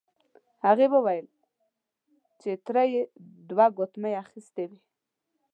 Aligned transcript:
هغې 0.67 0.87
وویل 0.93 1.27
چې 2.41 2.49
تره 2.65 2.83
یې 2.93 3.01
دوه 3.49 3.65
ګوتمۍ 3.77 4.13
اخیستې 4.23 4.63
وې. 4.69 4.79